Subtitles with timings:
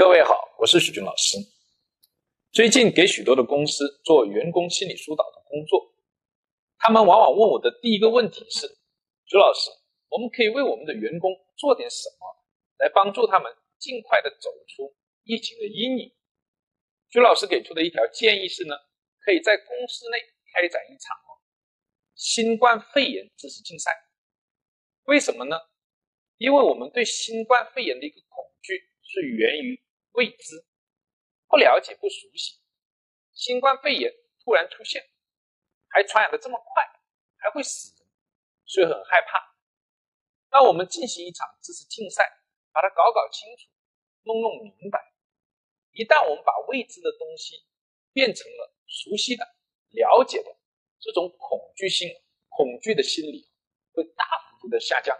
[0.00, 1.36] 各位好，我是许军老师。
[2.52, 5.92] 最近给许多的公司做员工心理疏导的工作，
[6.78, 8.66] 他们往往问我的第一个问题是：
[9.26, 9.68] 朱老师，
[10.08, 12.26] 我们可以为我们的员工做点什么，
[12.78, 16.10] 来帮助他们尽快的走出疫情的阴影？
[17.10, 18.74] 朱老师给出的一条建议是呢，
[19.20, 20.16] 可以在公司内
[20.54, 21.14] 开展一场
[22.14, 23.92] 新冠肺炎知识竞赛。
[25.04, 25.60] 为什么呢？
[26.38, 29.78] 因为我们对新冠肺炎的一个恐惧是源于。
[30.12, 30.66] 未知、
[31.48, 32.60] 不了解、不熟悉，
[33.32, 34.12] 新冠肺炎
[34.44, 35.02] 突然出现，
[35.88, 36.84] 还传染的这么快，
[37.38, 38.08] 还会死人，
[38.66, 39.54] 所以很害怕。
[40.50, 42.28] 那我们进行一场知识竞赛，
[42.72, 43.68] 把它搞搞清楚，
[44.24, 45.12] 弄弄明白。
[45.92, 47.66] 一旦我们把未知的东西
[48.12, 49.44] 变成了熟悉的、
[49.90, 50.56] 了解的，
[50.98, 52.08] 这种恐惧性、
[52.48, 53.50] 恐惧的心理
[53.92, 55.16] 会大幅度的下降。